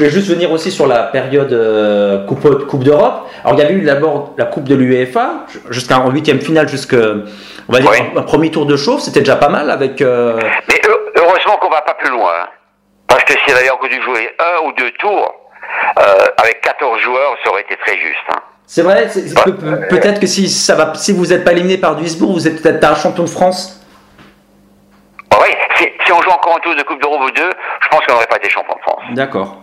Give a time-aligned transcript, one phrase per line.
[0.00, 3.28] voulais juste venir aussi sur la période euh, Coupe, coupe d'Europe.
[3.44, 6.96] Alors il y avait eu d'abord la Coupe de l'UEFA, jusqu'en huitième finale, jusqu'à
[7.68, 7.98] on va dire Oui.
[8.14, 10.00] un, un premier tour de chauffe, c'était déjà pas mal avec.
[10.02, 12.32] euh, Mais heu- heureusement qu'on va pas plus loin.
[12.42, 12.48] hein.
[13.06, 15.34] Parce que s'il avait encore dû jouer un ou deux tours,
[15.98, 16.02] euh,
[16.38, 18.16] avec 14 joueurs, ça aurait été très juste.
[18.30, 18.40] hein.
[18.66, 19.08] C'est vrai,
[19.88, 22.84] peut-être que si ça va, si vous n'êtes pas éliminé par Duisbourg, vous êtes peut-être
[22.84, 23.84] un champion de France.
[25.32, 27.50] Ah oui, si, si on joue encore un tour de Coupe d'Europe ou deux,
[27.82, 29.02] je pense qu'on n'aurait pas été champion de France.
[29.14, 29.59] D'accord.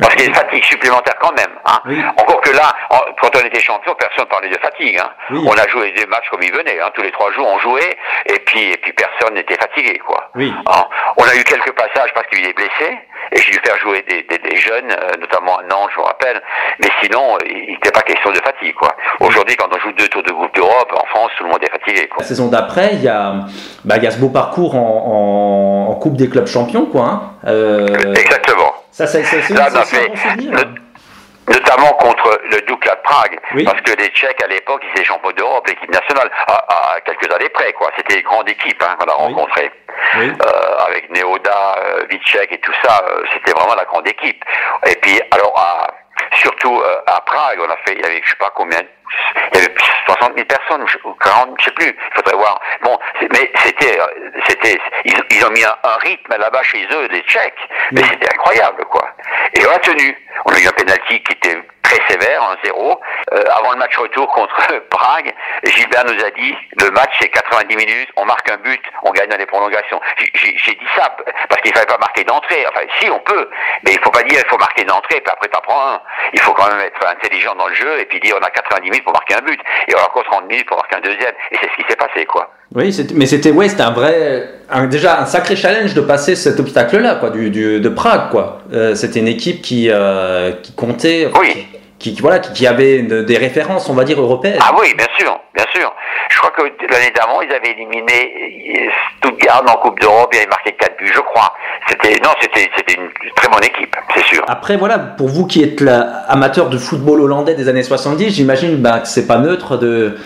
[0.00, 1.50] Parce qu'il y a une fatigue supplémentaire quand même.
[1.66, 1.78] Hein.
[1.86, 2.02] Oui.
[2.16, 4.98] Encore que là, en- quand on était champion, personne parlait de fatigue.
[4.98, 5.10] Hein.
[5.30, 5.44] Oui.
[5.46, 6.80] On a joué des matchs comme ils venaient.
[6.80, 6.90] Hein.
[6.94, 9.98] Tous les trois jours, on jouait et puis, et puis personne n'était fatigué.
[10.06, 10.30] quoi.
[10.34, 10.52] Oui.
[10.66, 10.84] Hein.
[11.16, 12.98] On a eu quelques passages parce qu'il est blessé
[13.32, 16.04] et j'ai dû faire jouer des, des- des jeunes, euh, notamment à Nantes, je me
[16.06, 16.40] rappelle.
[16.80, 18.74] Mais sinon, il n'était pas question de fatigue.
[18.74, 18.94] quoi.
[19.20, 21.70] Aujourd'hui, quand on joue deux tours de groupe d'Europe, en France, tout le monde est
[21.70, 22.08] fatigué.
[22.08, 22.18] Quoi.
[22.22, 23.34] La saison d'après, il y a,
[23.84, 27.34] bah, il y a ce beau parcours en, en- en Coupe des clubs champions, quoi.
[27.46, 28.69] Euh, Exactement.
[29.06, 30.10] Ça, c'est
[31.48, 33.64] notamment contre le Dukla de Prague, Oui.
[33.64, 37.32] parce que les Tchèques à l'époque ils étaient champions d'Europe, l'équipe nationale, à, à quelques
[37.34, 37.90] années près quoi.
[37.96, 39.34] C'était une grande équipe hein, qu'on a Oui.
[39.34, 39.70] rencontrée.
[40.18, 40.30] Oui.
[40.46, 44.44] Euh, avec Neoda, euh, Vicek et tout ça, euh, c'était vraiment la grande équipe.
[44.86, 45.88] Et puis alors à,
[46.36, 48.78] surtout euh, à Prague, on a fait, il y avait je sais pas combien,
[49.52, 49.74] il y avait
[50.06, 52.60] 60 000 personnes, ou 40, je sais plus, il faudrait voir.
[52.82, 52.98] Bon,
[53.32, 54.06] mais c'était, euh,
[54.46, 58.08] c'était, ils, ils ont mis un, un rythme là-bas chez eux, les Tchèques, mais Oui.
[58.12, 59.08] c'était incroyable quoi.
[59.54, 60.16] Et on a tenu.
[60.44, 61.60] On a eu un penalty qui était
[61.90, 62.98] très sévère, 1-0.
[63.32, 64.54] Euh, avant le match retour contre
[64.90, 65.32] Prague,
[65.64, 69.28] Gilbert nous a dit, le match c'est 90 minutes, on marque un but, on gagne
[69.28, 70.00] dans les prolongations.
[70.34, 71.14] J'ai- dit ça
[71.48, 72.64] parce qu'il fallait pas marquer d'entrée.
[72.68, 73.48] Enfin, si on peut,
[73.84, 76.00] mais il faut pas dire il faut marquer d'entrée, puis après t'en prends un.
[76.32, 78.88] Il faut quand même être intelligent dans le jeu et puis dire on a 90
[78.88, 79.58] minutes pour marquer un but
[79.88, 81.32] et on a encore 30 minutes pour marquer un deuxième.
[81.50, 82.50] Et c'est ce qui s'est passé quoi.
[82.74, 86.60] Oui, mais c'était ouais, c'était un vrai, un- déjà un sacré challenge de passer cet
[86.60, 88.58] obstacle-là, quoi, du, du- de Prague, quoi.
[88.72, 91.52] Euh, c'était une équipe qui, euh, qui comptait, Oui.
[91.52, 94.58] qui, qui- voilà, qui, qui avait une- des références, on va dire européennes.
[94.60, 95.94] Ah oui, bien sûr, bien sûr.
[96.30, 98.88] Je crois que l'année d'avant, ils avaient éliminé
[99.18, 101.52] Stuttgart en Coupe d'Europe, ils avaient marqué 4 buts, je crois.
[101.88, 104.42] C'était non, c'était c'était une très bonne équipe, c'est sûr.
[104.48, 105.82] Après, voilà, pour vous qui êtes
[106.28, 110.16] amateur de football hollandais des années 70, j'imagine bah, que c'est pas neutre de,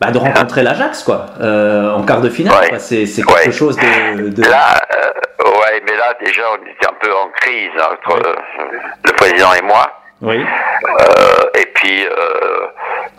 [0.00, 2.58] bah, de rencontrer l'Ajax, quoi, euh, en quart de finale.
[2.60, 2.68] Ouais.
[2.70, 2.78] quoi.
[2.78, 3.52] C'est c'est quelque Ouais.
[3.52, 4.28] chose de.
[4.28, 8.20] de- Là, euh, ouais, mais là déjà, on était un peu en crise entre
[9.04, 9.86] le président et moi.
[10.24, 10.44] Oui.
[11.00, 12.66] Euh, et puis, euh,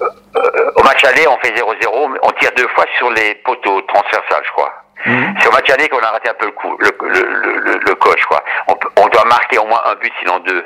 [0.01, 3.81] euh, au match aller, on fait 0-0, mais on tire deux fois sur les poteaux
[3.83, 4.73] transversales, je crois.
[5.05, 5.35] Mhm.
[5.39, 7.95] C'est au match aller qu'on a raté un peu le coup, le, le, le, le-
[7.95, 8.44] coach, quoi.
[8.97, 10.63] On, doit marquer au moins un but, sinon deux.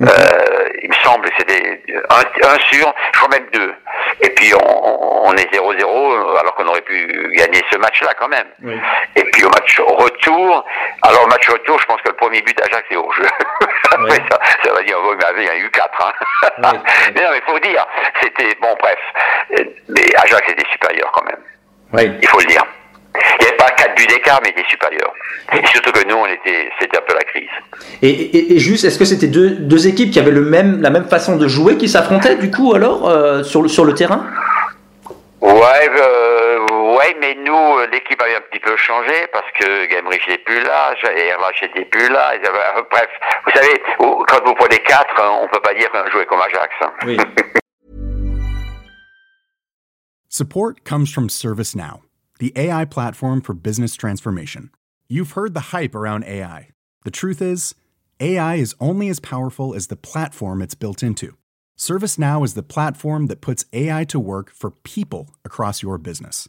[0.00, 0.08] Mhm.
[0.08, 3.74] Euh, il me semble que c'était un, un sur, je crois même deux.
[4.20, 8.46] Et puis on, on est 0-0 alors qu'on aurait pu gagner ce match-là quand même.
[8.62, 8.78] Oui.
[9.16, 9.80] Et puis au match
[10.30, 10.64] retour,
[11.02, 13.24] alors match retour, je pense que le premier but d'Ajax est hors jeu.
[13.92, 16.06] Après, ça, ça va dire, oui, mais il y en a eu quatre.
[16.06, 16.12] Hein.
[17.14, 17.86] Mais non, mais faut dire,
[18.22, 18.98] c'était bon, bref.
[19.88, 21.40] Mais Ajax était supérieur quand même.
[21.92, 22.18] Oui.
[22.22, 22.62] Il faut le dire.
[23.14, 25.12] Il n'y avait pas quatre buts d'écart, mais il était supérieur.
[25.52, 27.48] Et surtout que nous, on était, c'était un peu la crise.
[28.00, 30.88] Et, et- et juste, est-ce que c'était deux, deux équipes qui avaient le même, la
[30.88, 34.24] même façon de jouer qui s'affrontaient, du coup, alors, euh, sur, le, sur le terrain?
[35.42, 36.58] Ouais, euh,
[36.96, 40.60] ouais, mais nous, euh, l'équipe avait un petit peu changé parce que Gamrich n'était plus
[40.62, 42.34] là, Erlach n'était plus là.
[42.36, 43.08] ils avaient- euh, Bref,
[43.46, 46.74] vous savez, quand vous prenez quatre, hein, on peut pas dire qu'on jouait comme Ajax.
[46.82, 46.92] hein.
[47.06, 47.16] Oui.
[50.28, 52.00] Support comes from ServiceNow,
[52.38, 54.70] the AI platform for business transformation.
[55.08, 56.68] You've heard the hype around AI.
[57.04, 57.74] The truth is,
[58.18, 61.36] AI is only as powerful as the platform it's built into.
[61.76, 66.48] ServiceNow is the platform that puts AI to work for people across your business,